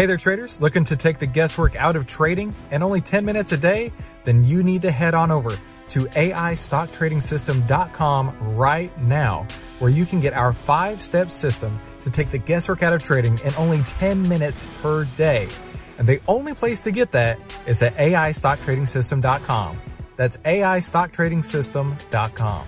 [0.00, 0.62] Hey there, traders.
[0.62, 3.92] Looking to take the guesswork out of trading and only 10 minutes a day?
[4.24, 9.46] Then you need to head on over to AIStockTradingSystem.com right now,
[9.78, 13.38] where you can get our five step system to take the guesswork out of trading
[13.40, 15.48] in only 10 minutes per day.
[15.98, 19.80] And the only place to get that is at AIStockTradingSystem.com.
[20.16, 22.66] That's AIStockTradingSystem.com.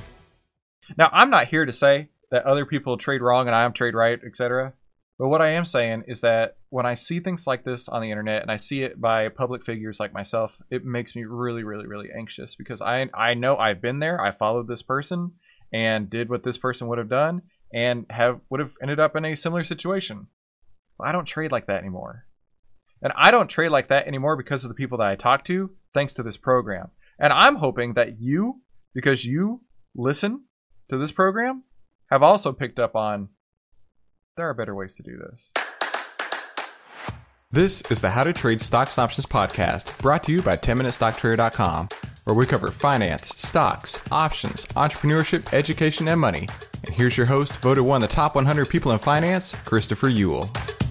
[0.99, 3.95] Now, I'm not here to say that other people trade wrong and I am trade
[3.95, 4.75] right, etc.
[5.19, 8.11] But what I am saying is that when I see things like this on the
[8.11, 11.87] internet and I see it by public figures like myself, it makes me really, really,
[11.87, 14.21] really anxious because I I know I've been there.
[14.21, 15.33] I followed this person
[15.73, 19.25] and did what this person would have done and have would have ended up in
[19.25, 20.27] a similar situation.
[21.01, 22.27] I don't trade like that anymore.
[23.03, 25.71] And I don't trade like that anymore because of the people that I talk to,
[25.93, 26.91] thanks to this program.
[27.19, 28.63] And I'm hoping that you,
[28.95, 29.63] because you
[29.95, 30.45] listen
[30.89, 31.65] to this program,
[32.11, 33.29] have also picked up on
[34.37, 35.53] there are better ways to do this.
[37.51, 41.89] This is the How to Trade Stocks Options podcast, brought to you by 10MinuteStockTrader.com,
[42.25, 46.49] where we cover finance, stocks, options, entrepreneurship, education, and money.
[46.87, 50.82] And here's your host, voted one of the top 100 people in finance, Christopher Uhl.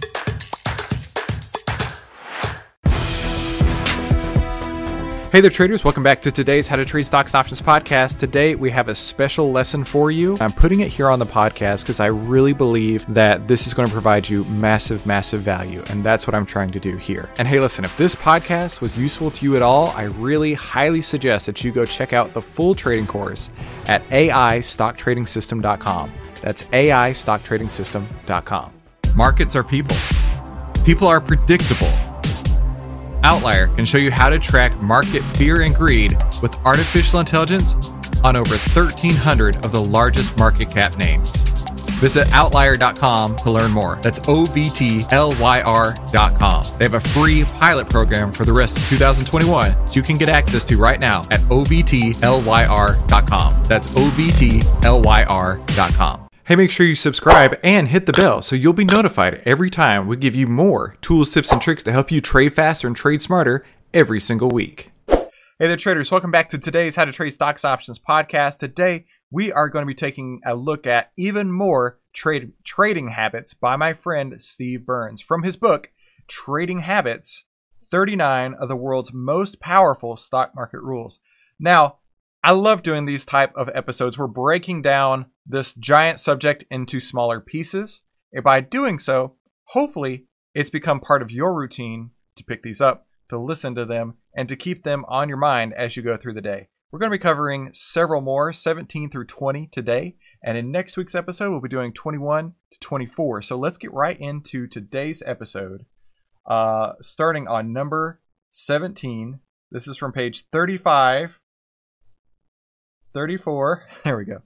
[5.32, 5.86] Hey there, traders.
[5.86, 8.20] Welcome back to today's How to Trade Stocks Options podcast.
[8.20, 10.36] Today, we have a special lesson for you.
[10.42, 13.88] I'm putting it here on the podcast because I really believe that this is going
[13.88, 15.86] to provide you massive, massive value.
[15.90, 17.30] And that's what I'm trying to do here.
[17.38, 21.02] And hey, listen, if this podcast was useful to you at all, I really highly
[21.02, 23.52] suggest that you go check out the full trading course
[23.86, 26.10] at AIStockTradingSystem.com.
[26.42, 28.74] That's AIStockTradingSystem.com.
[29.16, 29.96] Markets are people,
[30.84, 32.11] people are predictable.
[33.24, 37.76] OVTLYR can show you how to track market fear and greed with artificial intelligence
[38.24, 41.32] on over 1,300 of the largest market cap names.
[42.02, 44.00] Visit OVTLYR.com to learn more.
[44.02, 45.06] That's O-V-T-L-Y-R.com.
[46.80, 50.30] They have a free pilot program for the rest of 2021, so you can get
[50.30, 53.64] access to right now at O-V-T-L-Y-R.com.
[53.66, 56.31] That's O-V-T-L-Y-R.com.
[56.52, 60.06] Hey, make sure you subscribe and hit the bell so you'll be notified every time
[60.06, 63.22] we give you more tools, tips, and tricks to help you trade faster and trade
[63.22, 63.64] smarter
[63.94, 64.92] every single week.
[65.08, 65.30] Hey
[65.60, 66.12] there, traders.
[66.12, 68.58] Welcome back to today's How to Trade Stocks Options podcast.
[68.58, 73.54] Today, we are going to be taking a look at even more trade trading habits
[73.54, 75.90] by my friend Steve Burns from his book,
[76.28, 77.46] Trading Habits
[77.92, 81.22] 39 of the World's Most Powerful Stock Market Rules.
[81.62, 82.00] Now,
[82.44, 84.18] I love doing these type of episodes.
[84.18, 88.02] We're breaking down this giant subject into smaller pieces.
[88.34, 89.36] And by doing so,
[89.66, 90.26] hopefully
[90.56, 94.50] it's become part of your routine to pick these up, to listen to them, and
[94.50, 96.70] to keep them on your mind as you go through the day.
[96.92, 100.16] We're going to be covering several more, 17 through 20 today.
[100.44, 103.44] And in next week's episode, we'll be doing 21 to 24.
[103.44, 105.86] So let's get right into today's episode,
[106.50, 108.20] uh, starting on number
[108.50, 109.40] 17.
[109.70, 111.40] This is from page 35
[113.14, 113.84] 34.
[114.04, 114.42] There we go.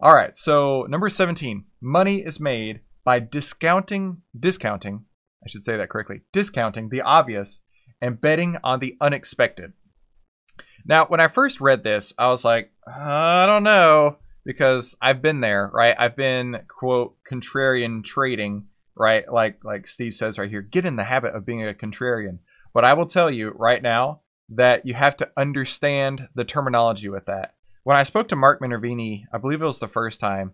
[0.00, 1.64] All right, so number 17.
[1.80, 5.04] Money is made by discounting discounting,
[5.44, 6.20] I should say that correctly.
[6.32, 7.62] Discounting the obvious
[8.00, 9.72] and betting on the unexpected.
[10.86, 15.40] Now, when I first read this, I was like, I don't know because I've been
[15.40, 15.94] there, right?
[15.98, 18.66] I've been quote contrarian trading,
[18.96, 19.30] right?
[19.30, 22.38] Like like Steve says right here, get in the habit of being a contrarian.
[22.72, 24.20] But I will tell you right now,
[24.50, 27.54] that you have to understand the terminology with that.
[27.84, 30.52] When I spoke to Mark Minervini, I believe it was the first time,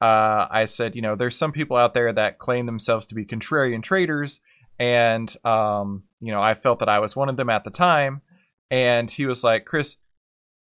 [0.00, 3.24] uh, I said, you know, there's some people out there that claim themselves to be
[3.24, 4.40] contrarian traders,
[4.78, 8.22] and um, you know, I felt that I was one of them at the time.
[8.70, 9.96] And he was like, Chris,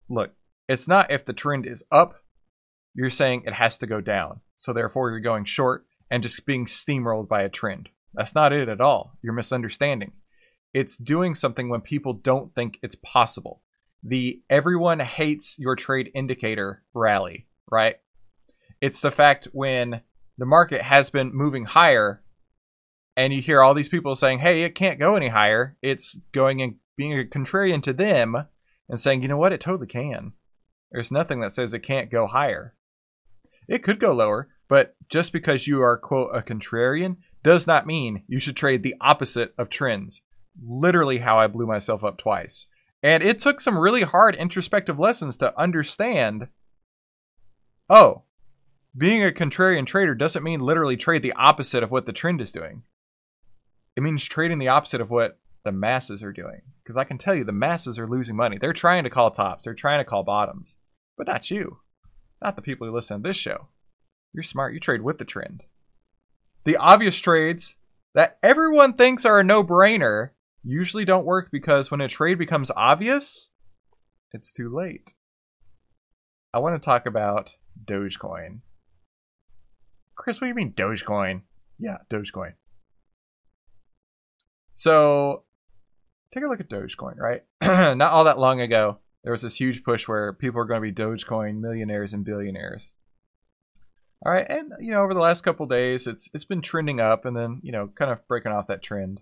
[0.09, 0.31] look,
[0.67, 2.15] it's not if the trend is up,
[2.93, 4.41] you're saying it has to go down.
[4.57, 7.89] So therefore, you're going short and just being steamrolled by a trend.
[8.13, 9.17] That's not it at all.
[9.21, 10.11] You're misunderstanding
[10.73, 13.61] it's doing something when people don't think it's possible.
[14.03, 17.97] The everyone hates your trade indicator rally, right?
[18.81, 20.01] It's the fact when
[20.37, 22.21] the market has been moving higher
[23.15, 25.77] and you hear all these people saying, hey, it can't go any higher.
[25.81, 28.35] It's going and being a contrarian to them
[28.89, 30.33] and saying, you know what, it totally can.
[30.91, 32.75] There's nothing that says it can't go higher.
[33.67, 38.23] It could go lower, but just because you are, quote, a contrarian does not mean
[38.27, 40.21] you should trade the opposite of trends
[40.61, 42.67] literally how I blew myself up twice.
[43.01, 46.47] And it took some really hard introspective lessons to understand
[47.89, 48.23] oh,
[48.95, 52.51] being a contrarian trader doesn't mean literally trade the opposite of what the trend is
[52.51, 52.83] doing.
[53.95, 56.61] It means trading the opposite of what the masses are doing.
[56.83, 58.57] Because I can tell you, the masses are losing money.
[58.59, 60.77] They're trying to call tops, they're trying to call bottoms,
[61.17, 61.79] but not you.
[62.41, 63.67] Not the people who listen to this show.
[64.33, 65.63] You're smart, you trade with the trend.
[66.65, 67.75] The obvious trades
[68.15, 70.31] that everyone thinks are a no-brainer
[70.63, 73.49] usually don't work because when a trade becomes obvious,
[74.31, 75.13] it's too late.
[76.53, 78.59] I want to talk about Dogecoin.
[80.15, 81.41] Chris, what do you mean Dogecoin?
[81.79, 82.53] Yeah, Dogecoin.
[84.75, 85.43] So,
[86.33, 87.43] take a look at Dogecoin, right?
[87.61, 90.91] Not all that long ago, there was this huge push where people were going to
[90.91, 92.93] be Dogecoin millionaires and billionaires.
[94.25, 97.25] All right, and you know, over the last couple days, it's it's been trending up,
[97.25, 99.19] and then you know, kind of breaking off that trend.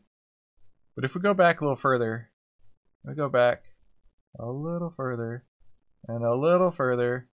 [0.95, 2.29] But if we go back a little further,
[3.03, 3.63] we go back
[4.39, 5.45] a little further,
[6.07, 7.27] and a little further,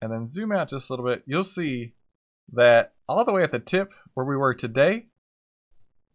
[0.00, 1.94] and then zoom out just a little bit, you'll see
[2.52, 5.06] that all the way at the tip where we were today,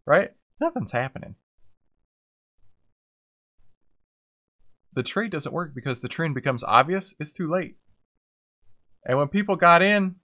[0.05, 0.31] right?
[0.59, 1.35] Nothing's happening.
[4.93, 7.15] The trade doesn't work because the trend becomes obvious.
[7.19, 7.77] It's too late.
[9.05, 10.15] And when people got in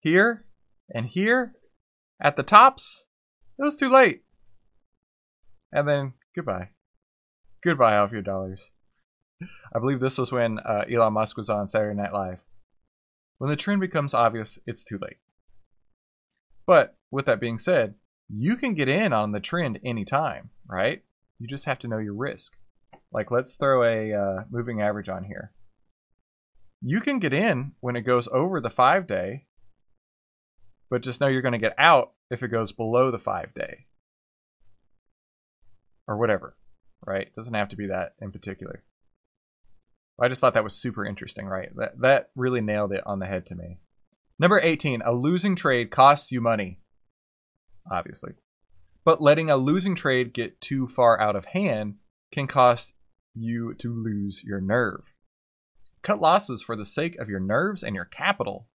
[0.00, 0.46] here
[0.90, 1.54] and here
[2.20, 3.04] at the tops,
[3.58, 4.22] it was too late.
[5.72, 6.70] And then goodbye.
[7.62, 8.70] Goodbye, off your dollars.
[9.74, 12.38] I believe this was when uh, Elon Musk was on Saturday Night Live.
[13.38, 15.18] When the trend becomes obvious, it's too late.
[16.66, 17.94] But with that being said,
[18.28, 21.02] you can get in on the trend anytime, right?
[21.38, 22.52] You just have to know your risk.
[23.12, 25.52] Like, let's throw a uh, moving average on here.
[26.82, 29.46] You can get in when it goes over the five day,
[30.90, 33.86] but just know you're going to get out if it goes below the five day.
[36.08, 36.56] Or whatever,
[37.06, 37.28] right?
[37.36, 38.82] Doesn't have to be that in particular.
[40.20, 41.68] I just thought that was super interesting, right?
[41.76, 43.78] That that really nailed it on the head to me.
[44.38, 46.80] Number 18, a losing trade costs you money.
[47.90, 48.32] Obviously.
[49.04, 51.96] But letting a losing trade get too far out of hand
[52.32, 52.94] can cost
[53.34, 55.02] you to lose your nerve.
[56.02, 58.68] Cut losses for the sake of your nerves and your capital.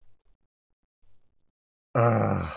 [1.95, 2.53] Ugh.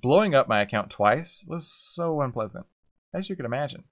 [0.00, 2.66] Blowing up my account twice was so unpleasant,
[3.14, 3.84] as you can imagine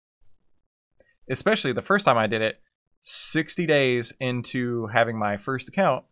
[1.31, 2.61] especially the first time I did it,
[3.01, 6.05] 60 days into having my first account,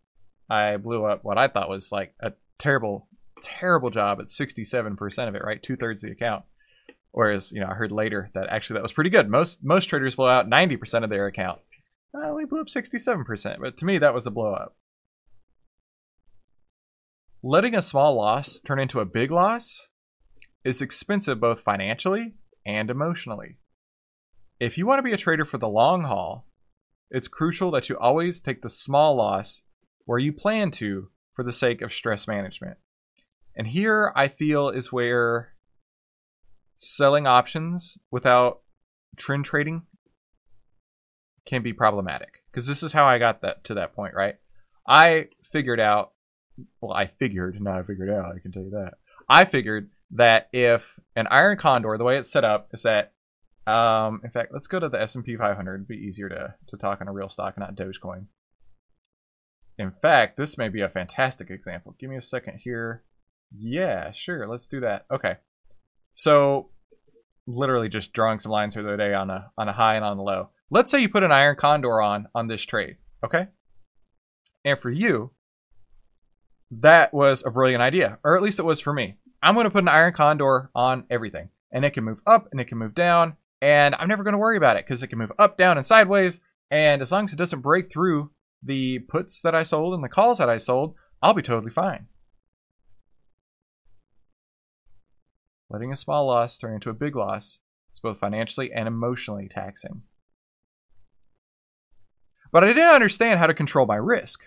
[0.51, 3.09] I blew up what I thought was like a terrible,
[3.43, 5.63] terrible job at 67% of it, right?
[5.63, 6.45] Two thirds of the account.
[7.13, 9.29] Whereas, you know, I heard later that actually that was pretty good.
[9.29, 11.61] Most most traders blow out 90% of their account.
[12.15, 14.77] Uh, I only blew up 67%, but to me that was a blow up.
[17.45, 19.89] Letting a small loss turn into a big loss
[20.65, 22.35] is expensive both financially
[22.65, 23.59] and emotionally.
[24.61, 26.47] If you want to be a trader for the long haul,
[27.11, 29.63] it's crucial that you always take the small loss
[30.05, 32.77] where you plan to for the sake of stress management.
[33.57, 35.55] And here I feel is where
[36.79, 38.61] selling options without
[39.17, 39.83] trend trading
[41.45, 44.37] can be problematic because this is how I got that to that point, right?
[44.87, 46.12] I figured out
[46.81, 48.95] well, I figured, not I figured out, I can tell you that.
[49.29, 53.13] I figured that if an iron condor, the way it's set up is that
[53.67, 55.75] um, in fact, let's go to the S&P 500.
[55.75, 58.27] It'd be easier to, to talk on a real stock, not Dogecoin.
[59.79, 61.95] In fact, this may be a fantastic example.
[61.99, 63.05] Give me a second here.
[63.57, 64.49] Yeah, sure.
[64.49, 65.07] Let's do that.
[65.13, 65.37] Okay.
[66.15, 66.71] So,
[67.47, 70.17] literally just drawing some lines here the day on a on a high and on
[70.17, 70.51] the low.
[70.71, 72.97] Let's say you put an iron condor on on this trade.
[73.25, 73.49] Okay.
[74.65, 75.33] And for you,
[76.81, 79.17] that was a brilliant idea, or at least it was for me.
[79.43, 82.61] I'm going to put an iron condor on everything, and it can move up and
[82.61, 85.21] it can move down and I'm never going to worry about it because it can
[85.21, 86.41] move up, down, and sideways.
[86.73, 90.09] And as long as it doesn't break through the puts that I sold and the
[90.09, 92.09] calls that I sold, I'll be totally fine.
[95.71, 97.61] Letting a small loss turn into a big loss
[97.95, 100.03] is both financially and emotionally taxing.
[102.51, 104.43] But I didn't understand how to control my risk.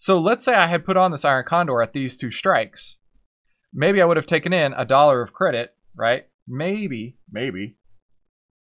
[0.00, 2.98] So let's say I had put on this Iron Condor at these two strikes.
[3.74, 6.26] Maybe I would have taken in a dollar of credit, right?
[6.46, 7.76] Maybe, maybe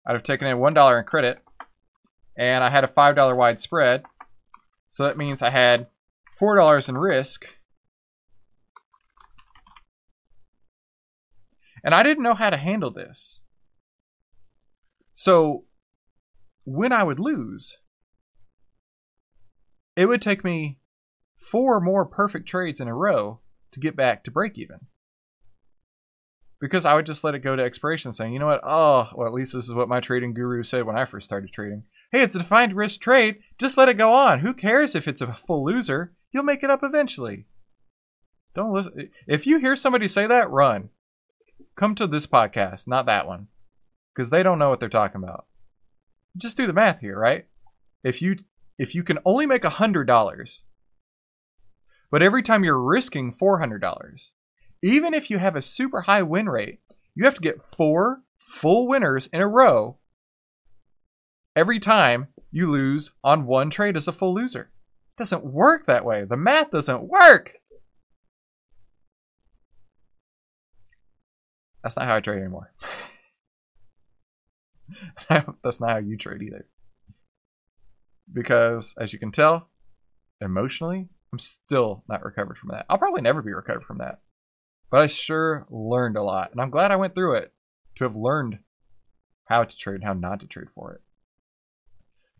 [0.06, 1.42] I'd have taken in $1 in credit,
[2.38, 4.04] and I had a $5 wide spread.
[4.88, 5.88] So that means I had
[6.40, 7.46] $4 in risk.
[11.82, 13.42] And I didn't know how to handle this.
[15.16, 15.64] So
[16.64, 17.78] when I would lose,
[19.96, 20.78] it would take me
[21.44, 23.40] four more perfect trades in a row
[23.72, 24.80] to get back to break even
[26.64, 28.62] because I would just let it go to expiration saying, you know what?
[28.64, 31.52] Oh, well, at least this is what my trading guru said when I first started
[31.52, 31.82] trading.
[32.10, 33.36] Hey, it's a defined risk trade.
[33.58, 34.38] Just let it go on.
[34.38, 36.14] Who cares if it's a full loser?
[36.32, 37.44] You'll make it up eventually.
[38.54, 39.10] Don't listen.
[39.26, 40.88] If you hear somebody say that, run.
[41.76, 43.48] Come to this podcast, not that one,
[44.14, 45.44] because they don't know what they're talking about.
[46.34, 47.44] Just do the math here, right?
[48.02, 48.36] If you
[48.78, 50.62] if you can only make a hundred dollars,
[52.14, 54.30] but every time you're risking four hundred dollars,
[54.84, 56.78] even if you have a super high win rate,
[57.12, 59.98] you have to get four full winners in a row
[61.56, 64.70] every time you lose on one trade as a full loser.
[65.08, 66.24] It doesn't work that way.
[66.24, 67.54] The math doesn't work.
[71.82, 72.72] That's not how I trade anymore.
[75.64, 76.68] That's not how you trade either.
[78.32, 79.68] Because, as you can tell,
[80.40, 82.86] emotionally, I'm still not recovered from that.
[82.88, 84.20] I'll probably never be recovered from that.
[84.88, 86.52] But I sure learned a lot.
[86.52, 87.52] And I'm glad I went through it
[87.96, 88.60] to have learned
[89.46, 91.00] how to trade and how not to trade for it.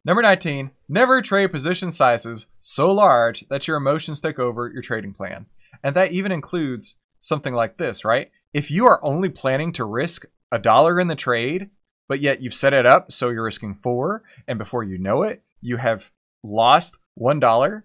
[0.05, 5.13] Number 19, never trade position sizes so large that your emotions take over your trading
[5.13, 5.47] plan.
[5.83, 8.31] And that even includes something like this, right?
[8.53, 11.71] If you are only planning to risk a dollar in the trade,
[12.07, 15.43] but yet you've set it up so you're risking four, and before you know it,
[15.61, 16.13] you have
[16.45, 17.85] lost one dollar,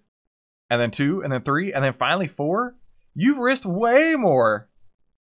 [0.69, 2.75] and then two, and then three, and then finally four,
[3.15, 4.69] you've risked way more,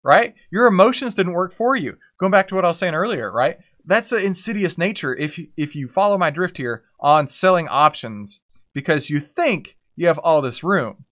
[0.04, 0.34] right?
[0.52, 1.98] Your emotions didn't work for you.
[2.20, 3.58] Going back to what I was saying earlier, right?
[3.86, 8.42] that's an insidious nature if if you follow my drift here on selling options
[8.74, 11.06] because you think you have all this room.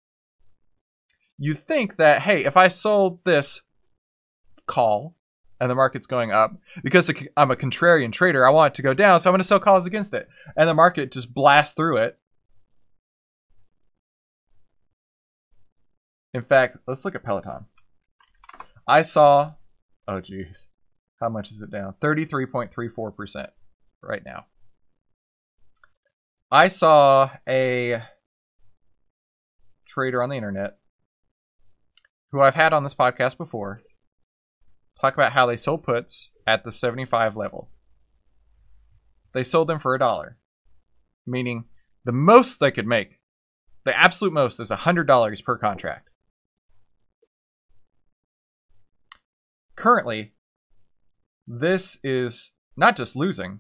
[1.38, 3.62] You think that hey, if I sold this
[4.66, 5.16] call
[5.60, 8.94] and the market's going up because I'm a contrarian trader, I want it to go
[8.94, 10.28] down, so I'm going to sell calls against it,
[10.58, 12.18] and the market just blasts through it.
[16.34, 17.66] In fact, let's look at Peloton.
[18.88, 19.54] I saw,
[20.08, 20.70] oh geez,
[21.20, 21.96] how much is it down?
[22.02, 23.48] 33.34%
[24.02, 24.46] right now.
[26.52, 28.02] I saw a
[29.88, 30.78] trader on the internet
[32.32, 33.82] who I've had on this podcast before
[35.00, 37.70] talk about how they sold puts at the 75 level.
[39.34, 40.38] They sold them for a dollar,
[41.28, 41.66] meaning
[42.06, 43.20] the most they could make,
[43.84, 46.10] the absolute most, is $100 per contract.
[49.84, 50.32] Currently,
[51.46, 53.60] this is not just losing,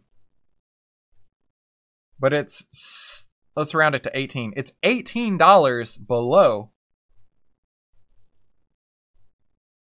[2.17, 3.27] but it's
[3.57, 4.53] let's round it to 18.
[4.55, 6.71] It's $18 below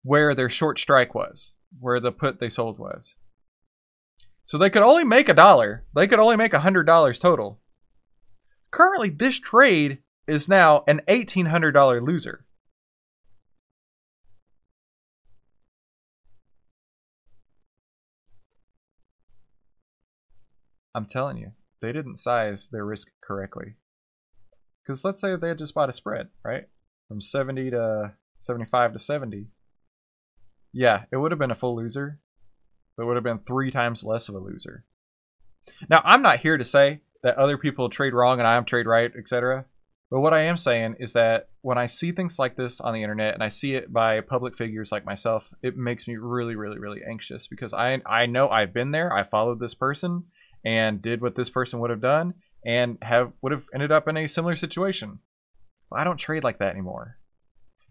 [0.03, 3.17] where their short strike was, where the put they sold was.
[4.47, 5.85] So they could only make a dollar.
[5.95, 7.61] They could only make a hundred dollars total.
[8.71, 12.44] Currently, this trade is now an $1,800 loser.
[20.95, 23.75] I'm telling you, they didn't size their risk correctly.
[24.83, 26.69] Because let's say they had just bought a spread, right?
[27.09, 29.47] From 70 to 75 to 70.
[30.73, 32.21] Yeah, it would have been a full loser,
[32.97, 34.85] but it would have been three times less of a loser.
[35.89, 38.87] Now, I'm not here to say that other people trade wrong and I am trade
[38.87, 39.65] right, etc.
[40.11, 43.03] But what I am saying is that when I see things like this on the
[43.03, 46.79] internet and I see it by public figures like myself, it makes me really, really,
[46.79, 49.13] really anxious because I I know I've been there.
[49.13, 50.25] I followed this person
[50.65, 54.17] and did what this person would have done and have would have ended up in
[54.17, 55.19] a similar situation.
[55.93, 57.19] I don't trade like that anymore.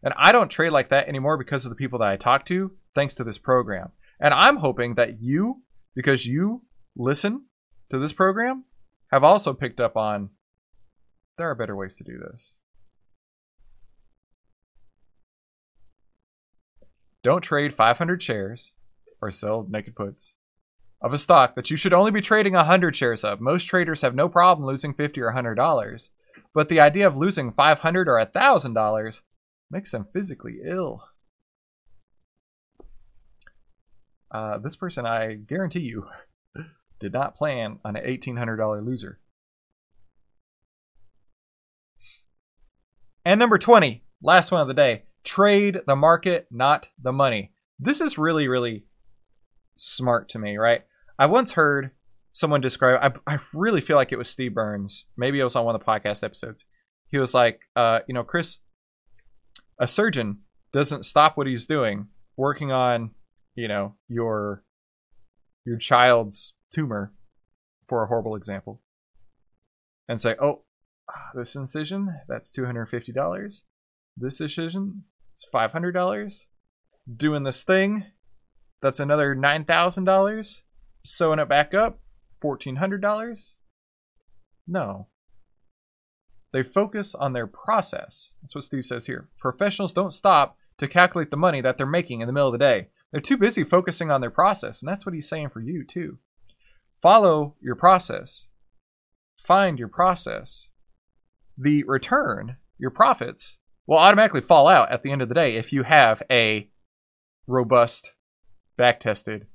[0.02, 2.72] And I don't trade like that anymore because of the people that I talk to,
[2.94, 3.92] thanks to this program.
[4.20, 5.64] And I'm hoping that you,
[5.96, 6.64] because you
[6.98, 7.46] listen
[7.90, 8.66] to this program,
[9.12, 10.32] have also picked up on
[11.38, 12.60] there are better ways to do this.
[17.24, 18.74] Don't trade 500 shares
[19.22, 20.36] or sell naked puts
[21.04, 23.42] of a stock that you should only be trading 100 shares of.
[23.42, 26.10] Most traders have no problem losing 50 or 100 dollars,
[26.54, 29.22] but the idea of losing 500 or 1000 dollars
[29.70, 31.04] makes them physically ill.
[34.32, 36.08] Uh, this person, I guarantee you,
[37.00, 39.20] did not plan on an $1,800 loser.
[43.26, 47.54] And number 20, last one of the day trade the market, not the money.
[47.80, 48.86] This is really, really
[49.76, 50.82] smart to me, right?
[51.18, 51.92] I once heard
[52.32, 53.20] someone describe.
[53.28, 55.06] I, I really feel like it was Steve Burns.
[55.16, 56.66] Maybe it was on one of the podcast episodes.
[57.08, 58.58] He was like, uh, you know, Chris,
[59.80, 60.40] a surgeon
[60.72, 63.12] doesn't stop what he's doing working on,
[63.56, 64.64] you know, your
[65.66, 67.14] your child's tumor,
[67.88, 68.82] for a horrible example,
[70.10, 70.64] and say, oh,
[71.36, 73.64] this incision that's two hundred fifty dollars.
[74.18, 75.04] This incision
[75.38, 76.48] is five hundred dollars.
[77.16, 78.06] Doing this thing,
[78.82, 80.64] that's another nine thousand dollars
[81.04, 82.00] sewing it back up,
[82.42, 83.56] $1,400?
[84.68, 85.08] No.
[86.52, 88.34] They focus on their process.
[88.42, 89.30] That's what Steve says here.
[89.40, 92.60] Professionals don't stop to calculate the money that they're making in the middle of the
[92.60, 92.90] day.
[93.12, 96.20] They're too busy focusing on their process, and that's what he's saying for you, too.
[97.02, 98.48] Follow your process,
[99.38, 100.70] find your process.
[101.58, 105.72] The return, your profits, will automatically fall out at the end of the day if
[105.72, 106.70] you have a
[107.46, 108.14] robust,
[108.78, 109.46] back tested,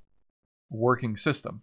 [0.71, 1.63] working system.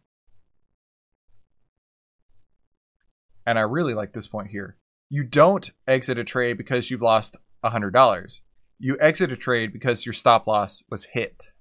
[3.46, 4.78] And I really like this point here.
[5.10, 8.42] You don't exit a trade because you've lost $100.
[8.80, 11.52] You exit a trade because your stop loss was hit.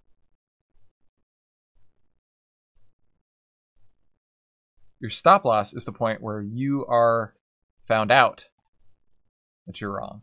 [4.99, 7.35] Your stop loss is the point where you are
[7.87, 8.47] found out
[9.67, 10.23] that you're wrong.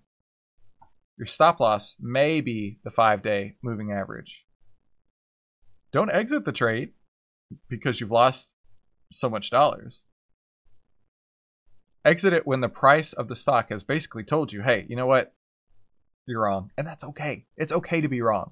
[1.18, 4.46] Your stop loss may be the five day moving average.
[5.92, 6.94] Don't exit the trade
[7.70, 8.54] because you've lost
[9.12, 10.04] so much dollars.
[12.04, 15.06] Exit it when the price of the stock has basically told you, hey, you know
[15.06, 15.34] what?
[16.26, 16.72] You're wrong.
[16.78, 17.46] And that's okay.
[17.58, 18.52] It's okay to be wrong.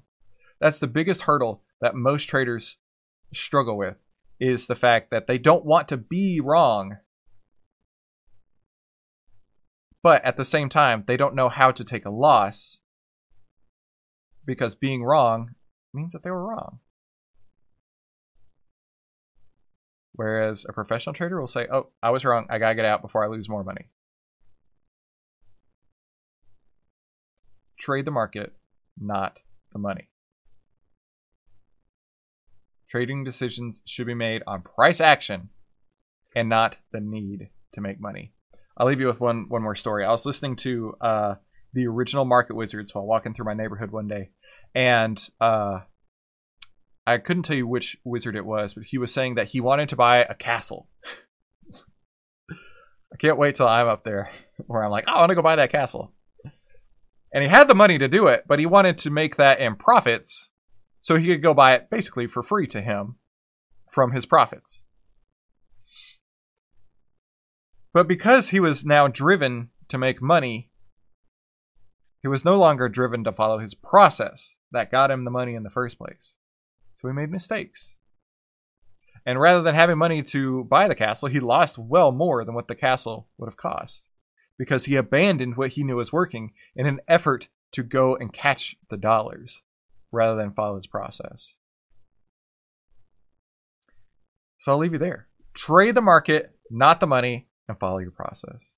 [0.59, 2.77] That's the biggest hurdle that most traders
[3.33, 3.95] struggle with
[4.39, 6.97] is the fact that they don't want to be wrong.
[10.01, 12.79] But at the same time, they don't know how to take a loss
[14.45, 15.55] because being wrong
[15.93, 16.79] means that they were wrong.
[20.19, 22.45] Whereas a professional trader will say, oh, I was wrong.
[22.49, 23.85] I got to get out before I lose more money.
[27.79, 28.51] Trade the market,
[28.99, 29.37] not
[29.71, 30.09] the money.
[32.89, 35.51] Trading decisions should be made on price action
[36.35, 38.33] and not the need to make money.
[38.75, 40.03] I'll leave you with one one more story.
[40.03, 41.35] I was listening to uh,
[41.71, 44.31] the original Market Wizards while walking through my neighborhood one day,
[44.75, 45.79] and uh,
[47.09, 49.89] I couldn't tell you which wizard it was, but he was saying that he wanted
[49.89, 50.87] to buy a castle.
[52.51, 54.29] I can't wait till I'm up there
[54.67, 56.13] where I'm like, I want to go buy that castle.
[57.33, 59.75] And he had the money to do it, but he wanted to make that in
[59.75, 60.51] profits
[61.01, 63.15] so he could go buy it basically for free to him
[63.91, 64.83] from his profits.
[67.91, 70.69] But because he was now driven to make money,
[72.21, 75.63] he was no longer driven to follow his process that got him the money in
[75.63, 76.35] the first place.
[76.99, 77.95] So he made mistakes.
[79.25, 82.67] And rather than having money to buy the castle, he lost well more than what
[82.67, 84.07] the castle would have cost
[84.57, 88.75] because he abandoned what he knew was working in an effort to go and catch
[88.89, 89.61] the dollars
[90.11, 91.55] rather than follow his process.
[94.59, 95.27] So I'll leave you there.
[95.53, 98.73] Trade the market, not the money, and follow your process.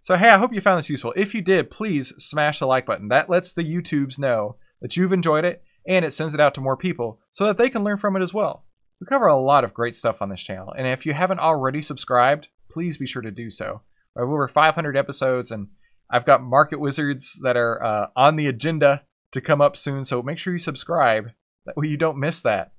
[0.00, 1.12] So, hey, I hope you found this useful.
[1.16, 3.08] If you did, please smash the like button.
[3.08, 6.60] That lets the YouTubes know that you've enjoyed it and it sends it out to
[6.60, 8.64] more people so that they can learn from it as well.
[9.00, 11.82] We cover a lot of great stuff on this channel, and if you haven't already
[11.82, 13.82] subscribed, please be sure to do so.
[14.16, 15.68] I have over 500 episodes, and
[16.10, 20.22] I've got market wizards that are uh, on the agenda to come up soon, so
[20.22, 21.30] make sure you subscribe.
[21.66, 22.72] That way you don't miss that.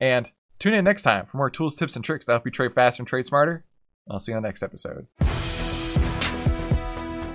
[0.00, 2.74] And tune in next time for more tools, tips, and tricks to help you trade
[2.74, 3.64] faster and trade smarter.
[4.10, 5.06] I'll see you on the next episode.